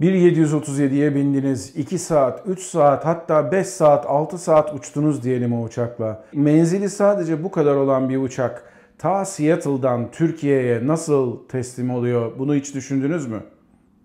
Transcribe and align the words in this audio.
Bir 0.00 0.12
737'ye 0.12 1.14
bindiniz, 1.14 1.76
2 1.76 1.98
saat, 1.98 2.42
3 2.46 2.60
saat 2.60 3.06
hatta 3.06 3.52
5 3.52 3.66
saat, 3.66 4.06
6 4.06 4.38
saat 4.38 4.74
uçtunuz 4.74 5.22
diyelim 5.22 5.52
o 5.60 5.62
uçakla. 5.62 6.24
Menzili 6.32 6.90
sadece 6.90 7.44
bu 7.44 7.50
kadar 7.50 7.74
olan 7.74 8.08
bir 8.08 8.16
uçak 8.16 8.62
ta 8.98 9.24
Seattle'dan 9.24 10.10
Türkiye'ye 10.10 10.86
nasıl 10.86 11.48
teslim 11.48 11.90
oluyor 11.90 12.32
bunu 12.38 12.54
hiç 12.54 12.74
düşündünüz 12.74 13.26
mü? 13.26 13.42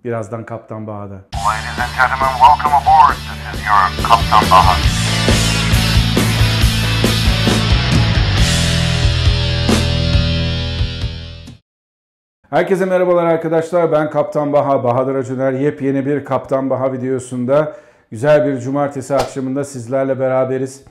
Birazdan 0.06 0.46
Kaptan 0.46 0.88
Baha'da. 0.88 1.14
Ladies 1.14 1.80
and 1.80 1.92
gentlemen, 1.98 2.34
welcome 2.40 2.76
aboard. 2.76 3.16
This 3.16 3.60
is 3.60 3.68
your 3.68 4.10
Kaptan 4.10 4.52
Baha. 4.52 4.91
Herkese 12.52 12.86
merhabalar 12.86 13.26
arkadaşlar. 13.26 13.92
Ben 13.92 14.10
Kaptan 14.10 14.54
Baha, 14.54 14.84
Bahadır 14.84 15.16
Acuner. 15.16 15.52
Yepyeni 15.52 16.06
bir 16.06 16.26
Kaptan 16.26 16.70
Baha 16.70 16.94
videosunda 16.94 17.76
güzel 18.12 18.48
bir 18.48 18.60
cumartesi 18.60 19.16
akşamında 19.16 19.64
sizlerle 19.64 20.20
beraberiz. 20.20 20.84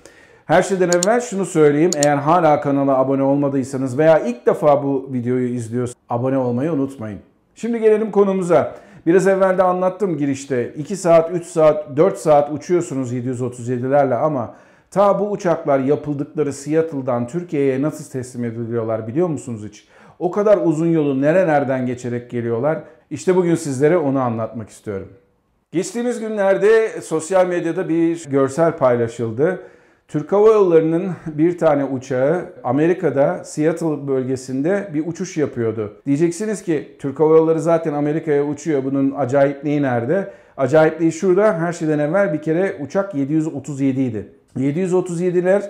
Her 0.46 0.62
şeyden 0.62 0.88
evvel 0.88 1.20
şunu 1.20 1.44
söyleyeyim. 1.44 1.90
Eğer 1.96 2.16
hala 2.16 2.60
kanala 2.60 2.98
abone 2.98 3.22
olmadıysanız 3.22 3.98
veya 3.98 4.18
ilk 4.18 4.46
defa 4.46 4.82
bu 4.82 5.08
videoyu 5.12 5.48
izliyorsanız 5.48 5.96
abone 6.08 6.38
olmayı 6.38 6.72
unutmayın. 6.72 7.18
Şimdi 7.54 7.80
gelelim 7.80 8.10
konumuza. 8.10 8.74
Biraz 9.06 9.26
evvel 9.26 9.58
de 9.58 9.62
anlattım 9.62 10.18
girişte. 10.18 10.74
2 10.74 10.96
saat, 10.96 11.30
3 11.30 11.46
saat, 11.46 11.96
4 11.96 12.18
saat 12.18 12.50
uçuyorsunuz 12.52 13.12
737'lerle 13.12 14.14
ama 14.14 14.54
ta 14.90 15.18
bu 15.18 15.30
uçaklar 15.30 15.78
yapıldıkları 15.78 16.52
Seattle'dan 16.52 17.26
Türkiye'ye 17.26 17.82
nasıl 17.82 18.10
teslim 18.10 18.44
ediliyorlar 18.44 19.06
biliyor 19.06 19.28
musunuz 19.28 19.62
hiç? 19.68 19.84
O 20.20 20.30
kadar 20.30 20.58
uzun 20.64 20.86
yolu 20.86 21.20
nerelerden 21.20 21.86
geçerek 21.86 22.30
geliyorlar? 22.30 22.78
İşte 23.10 23.36
bugün 23.36 23.54
sizlere 23.54 23.96
onu 23.98 24.20
anlatmak 24.20 24.70
istiyorum. 24.70 25.08
Geçtiğimiz 25.72 26.20
günlerde 26.20 27.00
sosyal 27.00 27.46
medyada 27.46 27.88
bir 27.88 28.30
görsel 28.30 28.76
paylaşıldı. 28.76 29.60
Türk 30.08 30.32
Hava 30.32 30.48
Yolları'nın 30.48 31.10
bir 31.26 31.58
tane 31.58 31.84
uçağı 31.84 32.52
Amerika'da 32.64 33.44
Seattle 33.44 34.08
bölgesinde 34.08 34.90
bir 34.94 35.06
uçuş 35.06 35.36
yapıyordu. 35.36 35.96
Diyeceksiniz 36.06 36.62
ki 36.62 36.96
Türk 36.98 37.20
Hava 37.20 37.36
Yolları 37.36 37.60
zaten 37.60 37.92
Amerika'ya 37.92 38.44
uçuyor. 38.44 38.84
Bunun 38.84 39.10
acayipliği 39.10 39.82
nerede? 39.82 40.32
Acayipliği 40.56 41.12
şurada. 41.12 41.58
Her 41.58 41.72
şeyden 41.72 41.98
evvel 41.98 42.32
bir 42.32 42.42
kere 42.42 42.76
uçak 42.80 43.14
737 43.14 44.00
idi. 44.00 44.28
737'ler 44.56 45.62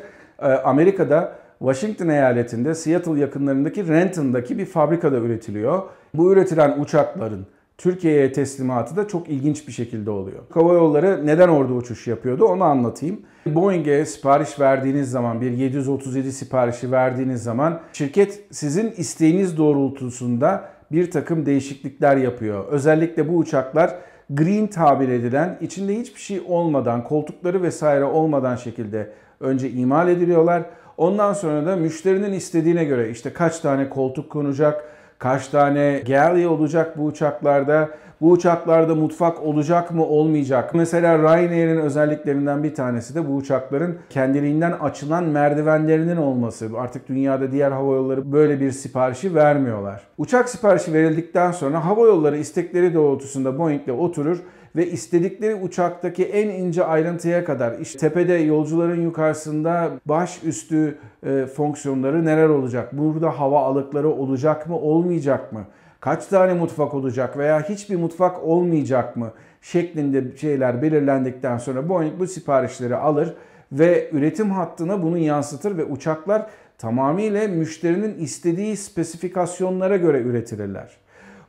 e, 0.43 0.47
Amerika'da 0.47 1.40
Washington 1.61 2.09
eyaletinde 2.09 2.75
Seattle 2.75 3.21
yakınlarındaki 3.21 3.89
Renton'daki 3.89 4.59
bir 4.59 4.67
fabrikada 4.67 5.17
üretiliyor. 5.17 5.83
Bu 6.15 6.33
üretilen 6.33 6.81
uçakların 6.81 7.47
Türkiye'ye 7.79 8.33
teslimatı 8.33 8.97
da 8.97 9.09
çok 9.09 9.29
ilginç 9.29 9.69
bir 9.69 9.73
şekilde 9.73 10.11
oluyor. 10.11 10.39
Hava 10.51 10.73
yolları 10.75 11.27
neden 11.27 11.49
orada 11.49 11.73
uçuş 11.73 12.07
yapıyordu 12.07 12.45
onu 12.45 12.65
anlatayım. 12.65 13.21
Boeing'e 13.47 14.05
sipariş 14.05 14.61
verdiğiniz 14.61 15.11
zaman 15.11 15.41
bir 15.41 15.51
737 15.51 16.33
siparişi 16.33 16.93
verdiğiniz 16.93 17.43
zaman 17.43 17.81
şirket 17.93 18.45
sizin 18.51 18.91
isteğiniz 18.91 19.59
doğrultusunda 19.59 20.69
bir 20.93 21.11
takım 21.11 21.47
değişiklikler 21.47 22.17
yapıyor. 22.17 22.65
Özellikle 22.69 23.29
bu 23.29 23.37
uçaklar 23.37 23.95
green 24.31 24.67
tabir 24.67 25.09
edilen 25.09 25.59
içinde 25.61 25.99
hiçbir 25.99 26.21
şey 26.21 26.43
olmadan 26.49 27.05
koltukları 27.05 27.63
vesaire 27.63 28.05
olmadan 28.05 28.57
şekilde 28.57 29.13
önce 29.41 29.71
imal 29.71 30.09
ediliyorlar. 30.09 30.63
Ondan 31.01 31.33
sonra 31.33 31.67
da 31.67 31.77
müşterinin 31.77 32.33
istediğine 32.33 32.85
göre 32.85 33.11
işte 33.11 33.33
kaç 33.33 33.61
tane 33.61 33.89
koltuk 33.89 34.31
konacak, 34.31 34.85
kaç 35.19 35.49
tane 35.49 36.03
galley 36.07 36.47
olacak 36.47 36.99
bu 36.99 37.05
uçaklarda, 37.05 37.89
bu 38.21 38.31
uçaklarda 38.31 38.95
mutfak 38.95 39.43
olacak 39.43 39.91
mı 39.91 40.07
olmayacak. 40.07 40.75
Mesela 40.75 41.19
Ryanair'in 41.19 41.77
özelliklerinden 41.77 42.63
bir 42.63 42.75
tanesi 42.75 43.15
de 43.15 43.29
bu 43.29 43.37
uçakların 43.37 43.99
kendiliğinden 44.11 44.73
açılan 44.73 45.25
merdivenlerinin 45.25 46.17
olması. 46.17 46.69
Artık 46.79 47.09
dünyada 47.09 47.53
diğer 47.53 47.73
hava 47.73 47.95
yolları 47.95 48.33
böyle 48.33 48.61
bir 48.61 48.71
siparişi 48.71 49.35
vermiyorlar. 49.35 50.03
Uçak 50.19 50.49
siparişi 50.49 50.93
verildikten 50.93 51.53
sonra 51.53 51.85
hava 51.85 52.07
yolları 52.07 52.37
istekleri 52.37 52.95
doğrultusunda 52.95 53.59
Boeing'le 53.59 53.99
oturur 53.99 54.39
ve 54.77 54.91
istedikleri 54.91 55.55
uçaktaki 55.55 56.25
en 56.25 56.49
ince 56.49 56.85
ayrıntıya 56.85 57.45
kadar 57.45 57.79
işte 57.79 57.99
tepede 57.99 58.35
yolcuların 58.35 59.03
yukarısında 59.03 59.91
baş 60.07 60.45
üstü 60.45 60.99
e, 61.27 61.47
fonksiyonları 61.47 62.25
neler 62.25 62.49
olacak? 62.49 62.93
Burada 62.93 63.31
hava 63.41 63.61
alıkları 63.61 64.09
olacak 64.09 64.67
mı 64.67 64.79
olmayacak 64.79 65.53
mı? 65.53 65.65
Kaç 66.01 66.27
tane 66.27 66.55
mutfak 66.55 66.95
olacak 66.95 67.39
veya 67.39 67.69
hiçbir 67.69 67.97
mutfak 67.97 68.45
olmayacak 68.45 69.17
mı? 69.17 69.33
şeklinde 69.63 70.37
şeyler 70.37 70.83
belirlendikten 70.83 71.59
sonra 71.59 71.89
Boeing 71.89 72.21
bu 72.21 72.27
siparişleri 72.27 72.97
alır 72.97 73.35
ve 73.73 74.11
üretim 74.13 74.51
hattına 74.51 75.03
bunu 75.03 75.19
yansıtır 75.19 75.77
ve 75.77 75.85
uçaklar 75.85 76.47
tamamıyla 76.79 77.49
müşterinin 77.49 78.19
istediği 78.19 78.77
spesifikasyonlara 78.77 79.97
göre 79.97 80.21
üretilirler. 80.21 80.91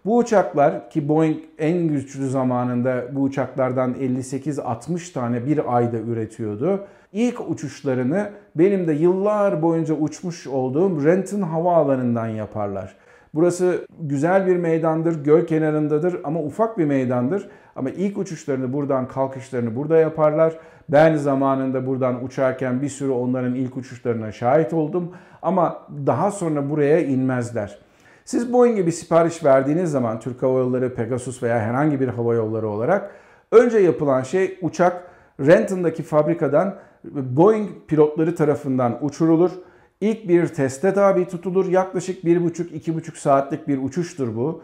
Bu 0.05 0.17
uçaklar 0.17 0.89
ki 0.89 1.09
Boeing 1.09 1.37
en 1.57 1.87
güçlü 1.87 2.29
zamanında 2.29 3.03
bu 3.11 3.21
uçaklardan 3.21 3.93
58-60 3.93 5.13
tane 5.13 5.45
bir 5.45 5.75
ayda 5.75 5.97
üretiyordu. 5.97 6.85
İlk 7.13 7.49
uçuşlarını 7.49 8.29
benim 8.55 8.87
de 8.87 8.93
yıllar 8.93 9.61
boyunca 9.61 9.93
uçmuş 9.93 10.47
olduğum 10.47 11.05
Renton 11.05 11.41
Havaalanı'ndan 11.41 12.27
yaparlar. 12.27 12.95
Burası 13.33 13.85
güzel 13.99 14.47
bir 14.47 14.57
meydandır, 14.57 15.23
göl 15.23 15.45
kenarındadır 15.45 16.19
ama 16.23 16.39
ufak 16.39 16.77
bir 16.77 16.85
meydandır. 16.85 17.49
Ama 17.75 17.89
ilk 17.89 18.17
uçuşlarını 18.17 18.73
buradan, 18.73 19.07
kalkışlarını 19.07 19.75
burada 19.75 19.97
yaparlar. 19.97 20.53
Ben 20.89 21.15
zamanında 21.15 21.87
buradan 21.87 22.23
uçarken 22.23 22.81
bir 22.81 22.89
sürü 22.89 23.11
onların 23.11 23.55
ilk 23.55 23.77
uçuşlarına 23.77 24.31
şahit 24.31 24.73
oldum. 24.73 25.11
Ama 25.41 25.87
daha 26.07 26.31
sonra 26.31 26.69
buraya 26.69 26.99
inmezler. 27.05 27.90
Siz 28.31 28.53
Boeing'e 28.53 28.85
bir 28.85 28.91
sipariş 28.91 29.43
verdiğiniz 29.43 29.91
zaman 29.91 30.19
Türk 30.19 30.43
Hava 30.43 30.59
Yolları, 30.59 30.95
Pegasus 30.95 31.43
veya 31.43 31.59
herhangi 31.59 31.99
bir 31.99 32.07
hava 32.07 32.35
yolları 32.35 32.67
olarak 32.67 33.11
önce 33.51 33.77
yapılan 33.77 34.23
şey 34.23 34.57
uçak 34.61 35.03
Renton'daki 35.39 36.03
fabrikadan 36.03 36.75
Boeing 37.03 37.69
pilotları 37.87 38.35
tarafından 38.35 39.05
uçurulur. 39.05 39.51
İlk 40.01 40.27
bir 40.27 40.47
teste 40.47 40.93
tabi 40.93 41.27
tutulur. 41.27 41.69
Yaklaşık 41.69 42.23
1,5-2,5 42.23 43.19
saatlik 43.19 43.67
bir 43.67 43.83
uçuştur 43.83 44.35
bu. 44.35 44.61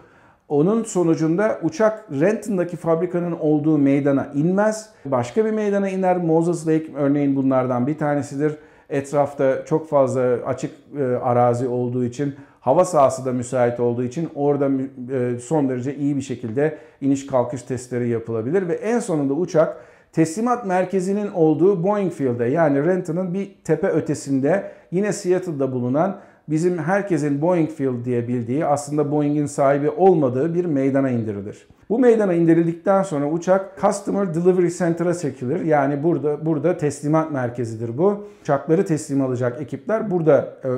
Onun 0.47 0.83
sonucunda 0.83 1.59
uçak 1.63 2.05
Renton'daki 2.11 2.77
fabrikanın 2.77 3.31
olduğu 3.31 3.77
meydana 3.77 4.27
inmez. 4.35 4.89
Başka 5.05 5.45
bir 5.45 5.51
meydana 5.51 5.89
iner. 5.89 6.17
Moses 6.17 6.67
Lake 6.67 6.87
örneğin 6.95 7.35
bunlardan 7.35 7.87
bir 7.87 7.97
tanesidir. 7.97 8.55
Etrafta 8.89 9.65
çok 9.65 9.89
fazla 9.89 10.21
açık 10.21 10.71
e, 10.99 11.03
arazi 11.03 11.67
olduğu 11.67 12.05
için 12.05 12.35
hava 12.59 12.85
sahası 12.85 13.25
da 13.25 13.33
müsait 13.33 13.79
olduğu 13.79 14.03
için 14.03 14.29
orada 14.35 14.69
e, 15.13 15.39
son 15.39 15.69
derece 15.69 15.95
iyi 15.95 16.15
bir 16.15 16.21
şekilde 16.21 16.77
iniş 17.01 17.27
kalkış 17.27 17.61
testleri 17.61 18.09
yapılabilir 18.09 18.67
ve 18.67 18.73
en 18.73 18.99
sonunda 18.99 19.33
uçak 19.33 19.77
teslimat 20.11 20.65
merkezinin 20.65 21.31
olduğu 21.31 21.83
Boeing 21.83 22.13
Field'e 22.13 22.45
yani 22.45 22.85
Renton'ın 22.85 23.33
bir 23.33 23.55
tepe 23.63 23.87
ötesinde 23.87 24.71
yine 24.91 25.13
Seattle'da 25.13 25.71
bulunan 25.71 26.19
bizim 26.49 26.77
herkesin 26.77 27.41
Boeing 27.41 27.69
Field 27.69 28.05
diye 28.05 28.27
bildiği 28.27 28.65
aslında 28.65 29.11
Boeing'in 29.11 29.45
sahibi 29.45 29.89
olmadığı 29.89 30.53
bir 30.53 30.65
meydana 30.65 31.09
indirilir. 31.09 31.67
Bu 31.89 31.99
meydana 31.99 32.33
indirildikten 32.33 33.03
sonra 33.03 33.29
uçak 33.29 33.81
Customer 33.81 34.33
Delivery 34.33 34.69
Center'a 34.69 35.13
çekilir. 35.13 35.65
Yani 35.65 36.03
burada 36.03 36.45
burada 36.45 36.77
teslimat 36.77 37.31
merkezidir 37.31 37.97
bu. 37.97 38.27
Uçakları 38.41 38.85
teslim 38.85 39.21
alacak 39.21 39.61
ekipler 39.61 40.11
burada 40.11 40.53
e, 40.63 40.69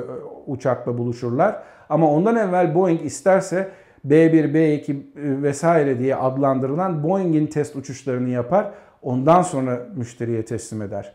uçakla 0.46 0.98
buluşurlar. 0.98 1.62
Ama 1.88 2.12
ondan 2.12 2.36
evvel 2.36 2.74
Boeing 2.74 3.04
isterse 3.04 3.68
B1, 4.08 4.52
B2 4.52 4.96
vesaire 5.42 5.98
diye 5.98 6.16
adlandırılan 6.16 7.02
Boeing'in 7.02 7.46
test 7.46 7.76
uçuşlarını 7.76 8.28
yapar. 8.28 8.70
Ondan 9.02 9.42
sonra 9.42 9.80
müşteriye 9.96 10.44
teslim 10.44 10.82
eder. 10.82 11.12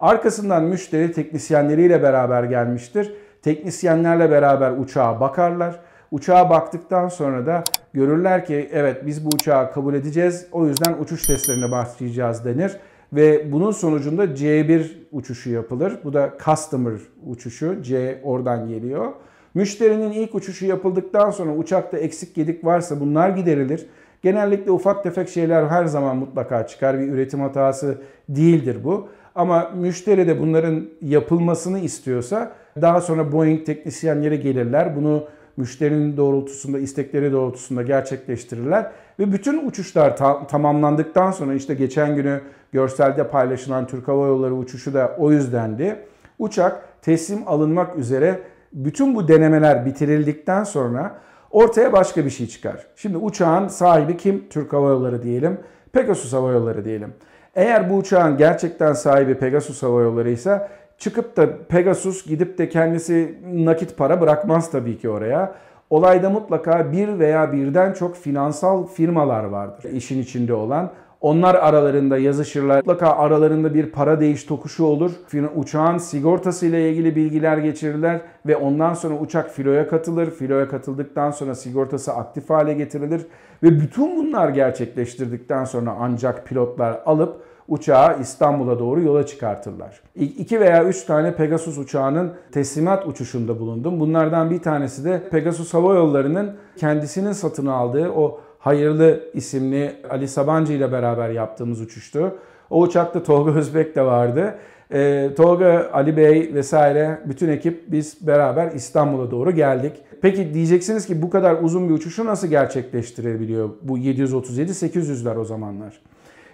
Arkasından 0.00 0.64
müşteri 0.64 1.12
teknisyenleriyle 1.12 2.02
beraber 2.02 2.44
gelmiştir. 2.44 3.12
Teknisyenlerle 3.46 4.30
beraber 4.30 4.70
uçağa 4.70 5.20
bakarlar. 5.20 5.80
Uçağa 6.10 6.50
baktıktan 6.50 7.08
sonra 7.08 7.46
da 7.46 7.64
görürler 7.92 8.44
ki 8.44 8.68
evet 8.72 9.06
biz 9.06 9.24
bu 9.24 9.28
uçağı 9.34 9.72
kabul 9.72 9.94
edeceğiz. 9.94 10.46
O 10.52 10.66
yüzden 10.66 10.94
uçuş 11.00 11.26
testlerine 11.26 11.70
başlayacağız 11.70 12.44
denir. 12.44 12.76
Ve 13.12 13.52
bunun 13.52 13.70
sonucunda 13.70 14.24
C1 14.24 14.86
uçuşu 15.12 15.50
yapılır. 15.50 15.98
Bu 16.04 16.12
da 16.12 16.30
customer 16.44 16.94
uçuşu. 17.26 17.82
C 17.82 18.20
oradan 18.24 18.68
geliyor. 18.68 19.12
Müşterinin 19.54 20.12
ilk 20.12 20.34
uçuşu 20.34 20.66
yapıldıktan 20.66 21.30
sonra 21.30 21.52
uçakta 21.52 21.98
eksik 21.98 22.34
gedik 22.34 22.64
varsa 22.64 23.00
bunlar 23.00 23.30
giderilir. 23.30 23.86
Genellikle 24.22 24.70
ufak 24.70 25.02
tefek 25.02 25.28
şeyler 25.28 25.66
her 25.66 25.84
zaman 25.84 26.16
mutlaka 26.16 26.66
çıkar. 26.66 26.98
Bir 26.98 27.08
üretim 27.08 27.40
hatası 27.40 27.98
değildir 28.28 28.84
bu. 28.84 29.08
Ama 29.36 29.70
müşteri 29.74 30.26
de 30.26 30.40
bunların 30.40 30.86
yapılmasını 31.02 31.78
istiyorsa 31.78 32.52
daha 32.80 33.00
sonra 33.00 33.32
Boeing 33.32 33.66
teknisyenleri 33.66 34.40
gelirler. 34.40 34.96
Bunu 34.96 35.24
müşterinin 35.56 36.16
doğrultusunda, 36.16 36.78
istekleri 36.78 37.32
doğrultusunda 37.32 37.82
gerçekleştirirler. 37.82 38.90
Ve 39.18 39.32
bütün 39.32 39.66
uçuşlar 39.66 40.16
ta- 40.16 40.46
tamamlandıktan 40.46 41.30
sonra 41.30 41.54
işte 41.54 41.74
geçen 41.74 42.16
günü 42.16 42.40
görselde 42.72 43.28
paylaşılan 43.28 43.86
Türk 43.86 44.08
Hava 44.08 44.26
Yolları 44.26 44.54
uçuşu 44.54 44.94
da 44.94 45.16
o 45.18 45.32
yüzdendi. 45.32 45.96
Uçak 46.38 47.02
teslim 47.02 47.38
alınmak 47.46 47.96
üzere 47.96 48.40
bütün 48.72 49.14
bu 49.14 49.28
denemeler 49.28 49.86
bitirildikten 49.86 50.64
sonra 50.64 51.18
ortaya 51.50 51.92
başka 51.92 52.24
bir 52.24 52.30
şey 52.30 52.46
çıkar. 52.46 52.86
Şimdi 52.96 53.16
uçağın 53.16 53.68
sahibi 53.68 54.16
kim? 54.16 54.48
Türk 54.50 54.72
Hava 54.72 54.88
Yolları 54.88 55.22
diyelim. 55.22 55.58
Pegasus 55.92 56.32
Hava 56.32 56.52
Yolları 56.52 56.84
diyelim. 56.84 57.14
Eğer 57.56 57.90
bu 57.90 57.94
uçağın 57.94 58.36
gerçekten 58.36 58.92
sahibi 58.92 59.34
Pegasus 59.34 59.82
Hava 59.82 60.00
Yolları 60.00 60.30
ise 60.30 60.68
çıkıp 60.98 61.36
da 61.36 61.58
Pegasus 61.68 62.26
gidip 62.26 62.58
de 62.58 62.68
kendisi 62.68 63.38
nakit 63.52 63.96
para 63.96 64.20
bırakmaz 64.20 64.70
tabii 64.70 64.98
ki 64.98 65.08
oraya. 65.08 65.54
Olayda 65.90 66.30
mutlaka 66.30 66.92
bir 66.92 67.18
veya 67.18 67.52
birden 67.52 67.92
çok 67.92 68.16
finansal 68.16 68.86
firmalar 68.86 69.44
vardır 69.44 69.90
işin 69.90 70.22
içinde 70.22 70.54
olan. 70.54 70.90
Onlar 71.20 71.54
aralarında 71.54 72.18
yazışırlar. 72.18 72.76
Mutlaka 72.76 73.10
aralarında 73.10 73.74
bir 73.74 73.86
para 73.86 74.20
değiş 74.20 74.44
tokuşu 74.44 74.84
olur. 74.84 75.10
Uçağın 75.56 75.98
sigortası 75.98 76.66
ile 76.66 76.90
ilgili 76.90 77.16
bilgiler 77.16 77.58
geçirirler 77.58 78.20
ve 78.46 78.56
ondan 78.56 78.94
sonra 78.94 79.14
uçak 79.14 79.50
filoya 79.50 79.88
katılır. 79.88 80.30
Filoya 80.30 80.68
katıldıktan 80.68 81.30
sonra 81.30 81.54
sigortası 81.54 82.12
aktif 82.12 82.50
hale 82.50 82.74
getirilir 82.74 83.26
ve 83.62 83.80
bütün 83.80 84.16
bunlar 84.16 84.48
gerçekleştirdikten 84.48 85.64
sonra 85.64 85.96
ancak 86.00 86.46
pilotlar 86.46 87.00
alıp 87.06 87.36
uçağı 87.68 88.20
İstanbul'a 88.20 88.78
doğru 88.78 89.00
yola 89.00 89.26
çıkartırlar. 89.26 90.00
İki 90.14 90.60
veya 90.60 90.84
üç 90.84 91.04
tane 91.04 91.34
Pegasus 91.34 91.78
uçağının 91.78 92.32
teslimat 92.52 93.06
uçuşunda 93.06 93.60
bulundum. 93.60 94.00
Bunlardan 94.00 94.50
bir 94.50 94.62
tanesi 94.62 95.04
de 95.04 95.28
Pegasus 95.30 95.74
Hava 95.74 95.94
Yolları'nın 95.94 96.56
kendisinin 96.76 97.32
satın 97.32 97.66
aldığı 97.66 98.10
o 98.10 98.40
Hayırlı 98.66 99.20
isimli 99.34 99.96
Ali 100.10 100.28
Sabancı 100.28 100.72
ile 100.72 100.92
beraber 100.92 101.30
yaptığımız 101.30 101.80
uçuştu. 101.80 102.38
O 102.70 102.82
uçakta 102.82 103.22
Tolga 103.22 103.50
Özbek 103.50 103.96
de 103.96 104.02
vardı. 104.02 104.54
E, 104.92 105.30
Tolga, 105.36 105.90
Ali 105.92 106.16
Bey 106.16 106.50
vesaire 106.54 107.20
bütün 107.24 107.48
ekip 107.48 107.92
biz 107.92 108.26
beraber 108.26 108.72
İstanbul'a 108.72 109.30
doğru 109.30 109.50
geldik. 109.50 109.92
Peki 110.22 110.54
diyeceksiniz 110.54 111.06
ki 111.06 111.22
bu 111.22 111.30
kadar 111.30 111.62
uzun 111.62 111.88
bir 111.88 111.94
uçuşu 111.94 112.26
nasıl 112.26 112.48
gerçekleştirebiliyor 112.48 113.70
bu 113.82 113.98
737-800'ler 113.98 115.38
o 115.38 115.44
zamanlar? 115.44 116.00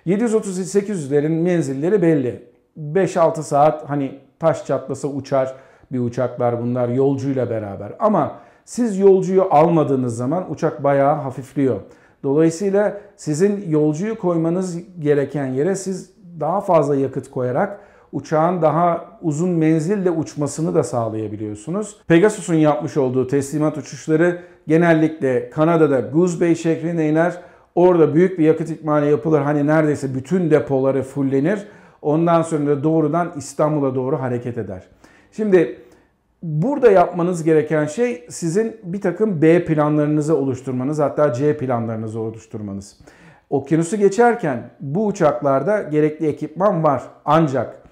737-800'lerin 0.07 1.43
menzilleri 1.43 2.03
belli. 2.03 2.43
5-6 2.79 3.43
saat 3.43 3.91
hani 3.91 4.19
taş 4.39 4.67
çatlasa 4.67 5.09
uçar 5.09 5.55
bir 5.93 5.99
uçaklar 5.99 6.63
bunlar 6.63 6.89
yolcuyla 6.89 7.51
beraber. 7.51 7.93
Ama 7.99 8.39
siz 8.65 8.99
yolcuyu 8.99 9.47
almadığınız 9.51 10.17
zaman 10.17 10.53
uçak 10.53 10.85
bayağı 10.85 11.15
hafifliyor. 11.15 11.81
Dolayısıyla 12.23 13.01
sizin 13.17 13.71
yolcuyu 13.71 14.19
koymanız 14.19 14.79
gereken 15.01 15.47
yere 15.47 15.77
siz 15.77 16.11
daha 16.41 16.61
fazla 16.61 16.97
yakıt 16.97 17.31
koyarak 17.31 17.81
uçağın 18.13 18.63
daha 18.63 19.19
uzun 19.23 19.51
menzille 19.51 20.11
uçmasını 20.11 20.75
da 20.75 20.83
sağlayabiliyorsunuz. 20.83 21.97
Pegasus'un 22.07 22.55
yapmış 22.55 22.97
olduğu 22.97 23.27
teslimat 23.27 23.79
uçuşları 23.79 24.39
genellikle 24.69 25.51
Kanada'da 25.51 26.01
Goose 26.01 26.41
Bay 26.41 26.55
şehrine 26.55 27.09
iner. 27.09 27.41
Orada 27.75 28.15
büyük 28.15 28.39
bir 28.39 28.45
yakıt 28.45 28.71
ikmali 28.71 29.11
yapılır. 29.11 29.41
Hani 29.41 29.67
neredeyse 29.67 30.15
bütün 30.15 30.51
depoları 30.51 31.03
fullenir. 31.03 31.59
Ondan 32.03 32.43
sonra 32.43 32.67
da 32.67 32.83
doğrudan 32.85 33.33
İstanbul'a 33.37 33.95
doğru 33.95 34.21
hareket 34.21 34.59
eder. 34.59 34.83
Şimdi 35.33 35.82
Burada 36.43 36.91
yapmanız 36.91 37.45
gereken 37.45 37.87
şey 37.87 38.27
sizin 38.31 38.77
bir 38.83 39.01
takım 39.01 39.43
B 39.43 39.65
planlarınızı 39.65 40.37
oluşturmanız 40.37 40.99
hatta 40.99 41.33
C 41.33 41.57
planlarınızı 41.57 42.21
oluşturmanız. 42.21 42.99
Okyanusu 43.51 43.97
geçerken 43.97 44.71
bu 44.81 45.07
uçaklarda 45.07 45.83
gerekli 45.83 46.27
ekipman 46.27 46.85
var. 46.85 47.03
Ancak 47.25 47.83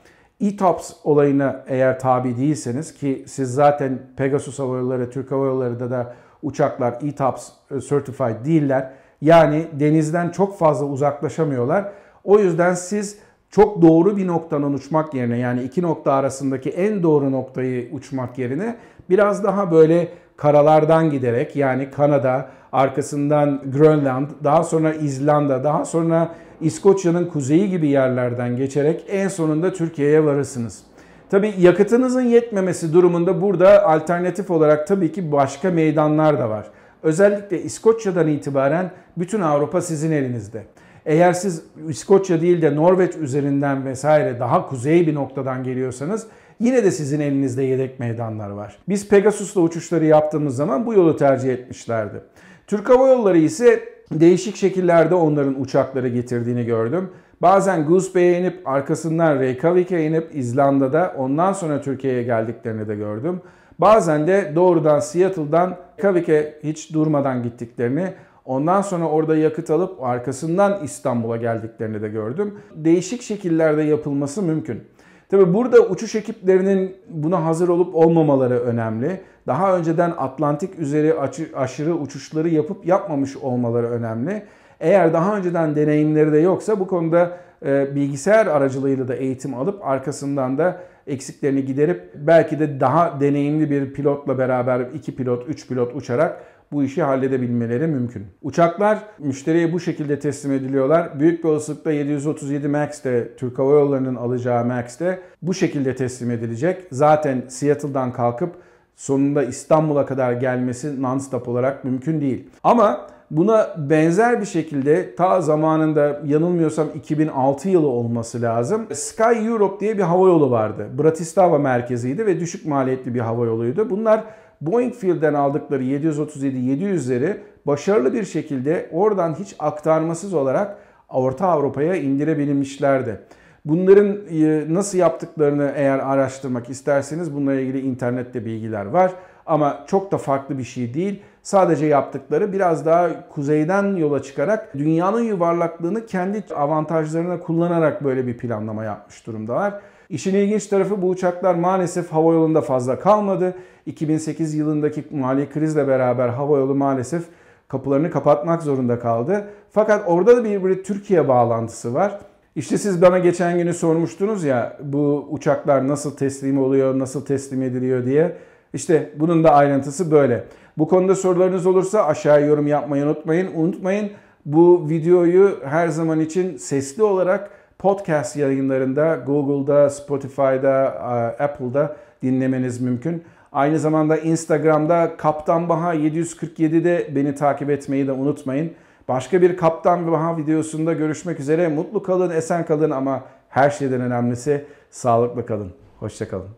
ETOPS 0.41 0.93
olayına 1.05 1.65
eğer 1.67 2.01
tabi 2.01 2.37
değilseniz 2.37 2.95
ki 2.95 3.25
siz 3.27 3.55
zaten 3.55 3.99
Pegasus 4.17 4.59
Hava 4.59 4.77
Yolları, 4.77 5.11
Türk 5.11 5.31
Hava 5.31 5.47
Yolları'da 5.47 5.91
da 5.91 6.15
uçaklar 6.43 6.99
ETOPS 7.03 7.49
e, 7.71 7.81
Certified 7.81 8.45
değiller. 8.45 8.91
Yani 9.21 9.67
denizden 9.73 10.31
çok 10.31 10.59
fazla 10.59 10.87
uzaklaşamıyorlar. 10.87 11.93
O 12.25 12.39
yüzden 12.39 12.75
siz 12.75 13.19
çok 13.51 13.83
doğru 13.83 14.17
bir 14.17 14.27
noktadan 14.27 14.73
uçmak 14.73 15.15
yerine 15.15 15.39
yani 15.39 15.63
iki 15.63 15.83
nokta 15.83 16.13
arasındaki 16.13 16.71
en 16.71 17.03
doğru 17.03 17.33
noktayı 17.33 17.89
uçmak 17.93 18.39
yerine 18.39 18.77
biraz 19.11 19.45
daha 19.45 19.71
böyle 19.71 20.09
karalardan 20.37 21.11
giderek 21.11 21.57
yani 21.57 21.91
Kanada, 21.91 22.49
arkasından 22.73 23.63
Grönland, 23.73 24.27
daha 24.45 24.65
sonra 24.65 24.95
İzlanda, 24.95 25.65
daha 25.65 25.85
sonra 25.85 26.35
İskoçya'nın 26.61 27.25
kuzeyi 27.25 27.71
gibi 27.71 27.89
yerlerden 27.89 28.57
geçerek 28.57 29.05
en 29.09 29.29
sonunda 29.29 29.73
Türkiye'ye 29.73 30.25
varırsınız. 30.25 30.83
Tabi 31.31 31.55
yakıtınızın 31.59 32.23
yetmemesi 32.23 32.93
durumunda 32.93 33.43
burada 33.43 33.87
alternatif 33.87 34.51
olarak 34.51 34.87
tabii 34.87 35.13
ki 35.13 35.33
başka 35.33 35.71
meydanlar 35.71 36.39
da 36.39 36.51
var. 36.51 36.67
Özellikle 37.03 37.63
İskoçya'dan 37.63 38.29
itibaren 38.29 38.91
bütün 39.17 39.41
Avrupa 39.41 39.81
sizin 39.81 40.13
elinizde. 40.13 40.63
Eğer 41.07 41.33
siz 41.33 41.63
İskoçya 41.89 42.41
değil 42.41 42.63
de 42.63 42.77
Norveç 42.77 43.17
üzerinden 43.17 43.85
vesaire 43.85 44.41
daha 44.41 44.69
kuzey 44.69 45.07
bir 45.07 45.15
noktadan 45.15 45.65
geliyorsanız 45.65 46.27
yine 46.61 46.85
de 46.85 46.91
sizin 46.91 47.21
elinizde 47.21 47.63
yedek 47.63 48.01
meydanlar 48.01 48.51
var. 48.51 48.79
Biz 48.89 49.09
Pegasus'la 49.09 49.61
uçuşları 49.61 50.05
yaptığımız 50.05 50.57
zaman 50.57 50.87
bu 50.87 50.95
yolu 50.95 51.17
tercih 51.17 51.53
etmişlerdi. 51.53 52.21
Türk 52.67 52.89
Hava 52.89 53.09
Yolları 53.09 53.39
ise 53.39 53.81
değişik 54.13 54.57
şekillerde 54.57 55.15
onların 55.15 55.61
uçakları 55.61 56.09
getirdiğini 56.09 56.65
gördüm. 56.65 57.11
Bazen 57.43 57.87
Goose 57.87 58.15
Bay'e 58.15 58.39
inip 58.39 58.69
arkasından 58.69 59.39
Reykjavik'e 59.39 60.07
inip 60.07 60.31
İzlanda'da 60.35 61.15
ondan 61.19 61.53
sonra 61.53 61.81
Türkiye'ye 61.81 62.23
geldiklerini 62.23 62.89
de 62.89 62.97
gördüm. 62.97 63.41
Bazen 63.79 64.27
de 64.27 64.53
doğrudan 64.55 65.01
Seattle'dan 65.01 65.77
Reykjavik'e 65.99 66.59
hiç 66.65 66.95
durmadan 66.95 67.43
gittiklerini 67.43 68.13
Ondan 68.51 68.83
sonra 68.83 69.09
orada 69.09 69.37
yakıt 69.37 69.71
alıp 69.71 70.03
arkasından 70.03 70.85
İstanbul'a 70.85 71.37
geldiklerini 71.37 72.03
de 72.03 72.09
gördüm. 72.09 72.55
Değişik 72.75 73.23
şekillerde 73.23 73.83
yapılması 73.83 74.43
mümkün. 74.43 74.83
Tabi 75.29 75.55
burada 75.55 75.81
uçuş 75.81 76.15
ekiplerinin 76.15 76.97
buna 77.09 77.45
hazır 77.45 77.69
olup 77.69 77.95
olmamaları 77.95 78.61
önemli. 78.61 79.21
Daha 79.47 79.77
önceden 79.77 80.13
Atlantik 80.19 80.79
üzeri 80.79 81.15
aşırı 81.55 81.95
uçuşları 81.95 82.49
yapıp 82.49 82.87
yapmamış 82.87 83.37
olmaları 83.37 83.91
önemli. 83.91 84.43
Eğer 84.81 85.13
daha 85.13 85.37
önceden 85.37 85.77
deneyimleri 85.77 86.33
de 86.33 86.39
yoksa 86.39 86.81
bu 86.81 86.87
konuda 86.87 87.37
e, 87.67 87.95
bilgisayar 87.95 88.47
aracılığıyla 88.47 89.09
da 89.09 89.15
eğitim 89.15 89.55
alıp 89.55 89.85
arkasından 89.85 90.59
da 90.59 90.81
eksiklerini 91.07 91.65
giderip 91.65 92.11
belki 92.15 92.59
de 92.59 92.81
daha 92.81 93.21
deneyimli 93.21 93.71
bir 93.71 93.93
pilotla 93.93 94.39
beraber 94.39 94.81
iki 94.95 95.17
pilot, 95.17 95.49
üç 95.49 95.69
pilot 95.69 95.97
uçarak 95.97 96.41
bu 96.73 96.85
işi 96.85 97.03
halledebilmeleri 97.03 97.87
mümkün. 97.87 98.27
Uçaklar 98.43 98.99
müşteriye 99.19 99.73
bu 99.73 99.81
şekilde 99.81 100.19
teslim 100.19 100.53
ediliyorlar. 100.53 101.21
Büyük 101.21 101.45
bir 101.45 101.49
olasılıkla 101.49 101.93
737 101.93 102.69
MAX 102.69 103.05
de 103.05 103.37
Türk 103.37 103.59
Hava 103.59 103.73
Yolları'nın 103.73 104.15
alacağı 104.15 104.65
MAX 104.65 105.01
de 105.01 105.21
bu 105.43 105.55
şekilde 105.55 105.97
teslim 105.97 106.31
edilecek. 106.31 106.83
Zaten 106.93 107.43
Seattle'dan 107.49 108.13
kalkıp 108.13 108.55
sonunda 108.97 109.43
İstanbul'a 109.43 110.07
kadar 110.07 110.33
gelmesi 110.33 111.03
non-stop 111.03 111.49
olarak 111.49 111.85
mümkün 111.85 112.21
değil. 112.21 112.49
Ama 112.65 113.07
buna 113.31 113.69
benzer 113.77 114.41
bir 114.41 114.47
şekilde 114.47 115.15
ta 115.15 115.41
zamanında 115.41 116.21
yanılmıyorsam 116.25 116.89
2006 116.95 117.69
yılı 117.69 117.87
olması 117.87 118.43
lazım. 118.43 118.87
Sky 118.93 119.47
Europe 119.47 119.81
diye 119.81 119.99
bir 119.99 120.03
hava 120.03 120.29
yolu 120.29 120.51
vardı. 120.51 120.89
Bratislava 120.99 121.59
merkeziydi 121.59 122.27
ve 122.27 122.41
düşük 122.41 122.67
maliyetli 122.67 123.15
bir 123.15 123.21
hava 123.21 123.47
yoluydu. 123.47 123.91
Bunlar 123.91 124.25
Boeing 124.61 124.95
Field'den 124.95 125.35
aldıkları 125.35 125.83
737-700'leri 125.83 127.37
başarılı 127.67 128.13
bir 128.13 128.25
şekilde 128.25 128.89
oradan 128.93 129.35
hiç 129.35 129.57
aktarmasız 129.59 130.35
olarak 130.35 130.77
Orta 131.09 131.47
Avrupa'ya 131.47 131.95
indirebilmişlerdi. 131.95 133.21
Bunların 133.65 134.17
e, 134.31 134.65
nasıl 134.75 134.99
yaptıklarını 134.99 135.73
eğer 135.77 135.99
araştırmak 135.99 136.71
isterseniz 136.71 137.35
bununla 137.35 137.55
ilgili 137.55 137.81
internette 137.81 138.45
bilgiler 138.45 138.87
var. 138.87 139.13
Ama 139.47 139.85
çok 139.87 140.13
da 140.13 140.19
farklı 140.19 140.59
bir 140.59 140.65
şey 140.65 140.95
değil. 140.95 141.23
Sadece 141.43 141.87
yaptıkları 141.87 142.53
biraz 142.53 142.87
daha 142.87 143.29
kuzeyden 143.29 143.97
yola 143.97 144.23
çıkarak 144.23 144.75
dünyanın 144.79 145.23
yuvarlaklığını 145.23 146.07
kendi 146.07 146.45
avantajlarına 146.55 147.41
kullanarak 147.41 148.05
böyle 148.05 148.27
bir 148.27 148.37
planlama 148.37 148.85
yapmış 148.85 149.27
durumdalar. 149.27 149.81
İşin 150.11 150.35
ilginç 150.35 150.67
tarafı 150.67 151.03
bu 151.03 151.09
uçaklar 151.09 151.55
maalesef 151.55 152.13
hava 152.13 152.33
yolunda 152.33 152.61
fazla 152.61 152.99
kalmadı. 152.99 153.55
2008 153.87 154.55
yılındaki 154.55 155.05
mali 155.11 155.51
krizle 155.51 155.89
beraber 155.89 156.29
hava 156.29 156.59
yolu 156.59 156.75
maalesef 156.75 157.23
kapılarını 157.69 158.11
kapatmak 158.11 158.63
zorunda 158.63 158.99
kaldı. 158.99 159.49
Fakat 159.71 160.05
orada 160.07 160.37
da 160.37 160.45
bir, 160.45 160.65
bir 160.65 160.85
Türkiye 160.85 161.29
bağlantısı 161.29 161.95
var. 161.95 162.19
İşte 162.57 162.79
siz 162.79 163.03
bana 163.03 163.19
geçen 163.19 163.59
günü 163.59 163.75
sormuştunuz 163.75 164.45
ya 164.45 164.77
bu 164.83 165.27
uçaklar 165.31 165.89
nasıl 165.89 166.17
teslim 166.17 166.59
oluyor, 166.63 166.99
nasıl 166.99 167.25
teslim 167.25 167.63
ediliyor 167.63 168.05
diye. 168.05 168.37
İşte 168.75 169.11
bunun 169.17 169.45
da 169.45 169.51
ayrıntısı 169.51 170.11
böyle. 170.11 170.45
Bu 170.79 170.89
konuda 170.89 171.15
sorularınız 171.15 171.67
olursa 171.67 172.07
aşağıya 172.07 172.47
yorum 172.47 172.67
yapmayı 172.67 173.05
unutmayın. 173.05 173.51
Unutmayın 173.55 174.11
bu 174.47 174.89
videoyu 174.89 175.59
her 175.65 175.89
zaman 175.89 176.21
için 176.21 176.57
sesli 176.57 177.03
olarak 177.03 177.60
podcast 177.81 178.37
yayınlarında 178.37 179.17
Google'da, 179.27 179.91
Spotify'da, 179.91 181.01
Apple'da 181.39 181.97
dinlemeniz 182.23 182.81
mümkün. 182.81 183.25
Aynı 183.53 183.79
zamanda 183.79 184.17
Instagram'da 184.17 185.17
Kaptan 185.17 185.69
Baha 185.69 185.95
747'de 185.95 187.15
beni 187.15 187.35
takip 187.35 187.71
etmeyi 187.71 188.07
de 188.07 188.13
unutmayın. 188.13 188.73
Başka 189.09 189.43
bir 189.43 189.57
Kaptan 189.57 190.13
Baha 190.13 190.37
videosunda 190.37 190.93
görüşmek 190.93 191.41
üzere. 191.41 191.69
Mutlu 191.69 192.03
kalın, 192.03 192.31
esen 192.31 192.67
kalın 192.67 192.91
ama 192.91 193.25
her 193.49 193.71
şeyden 193.71 194.01
önemlisi 194.01 194.67
sağlıklı 194.91 195.47
kalın. 195.47 195.73
Hoşçakalın. 195.99 196.49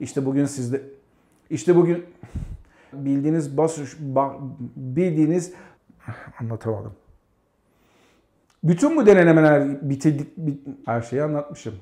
İşte 0.00 0.26
bugün 0.26 0.44
sizde 0.44 0.80
işte 1.50 1.76
bugün 1.76 2.04
bildiğiniz 2.92 3.56
bas 3.56 3.78
bildiğiniz 4.76 5.52
anlatamadım. 6.40 6.92
Bütün 8.62 8.96
bu 8.96 9.06
denemeler 9.06 9.90
bitirdik, 9.90 10.36
bit- 10.36 10.66
her 10.86 11.02
şeyi 11.02 11.22
anlatmışım. 11.22 11.74